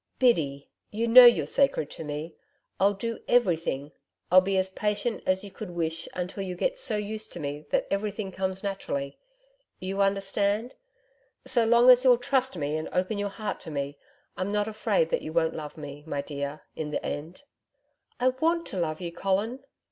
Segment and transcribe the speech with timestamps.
[0.17, 2.33] Biddy you know you're sacred to me
[2.79, 3.91] I'll do everything
[4.31, 7.67] I'll be as patient as you could wish until you get so used to me
[7.69, 9.19] that everything comes naturally.
[9.79, 10.73] You understand?
[11.45, 13.99] So long as you'll trust me and open your heart to me,
[14.35, 17.43] I'm not afraid that you won't love me, my dear, in the end.'
[18.19, 19.59] 'I WANT to love you, Colin.'